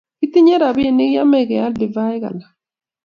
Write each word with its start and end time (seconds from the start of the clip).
kitiye 0.19 0.55
ropinik 0.61 1.11
cheemei 1.13 1.47
keal 1.49 1.73
divaik 1.79 2.23
alak 2.29 2.51